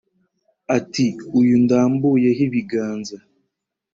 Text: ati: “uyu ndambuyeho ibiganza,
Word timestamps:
ati: 0.77 1.05
“uyu 1.39 1.55
ndambuyeho 1.63 2.41
ibiganza, 2.47 3.17